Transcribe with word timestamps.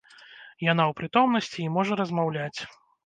Яна 0.71 0.83
ў 0.93 0.97
прытомнасці 1.01 1.59
і 1.65 1.69
можа 1.77 1.93
размаўляць. 2.01 2.59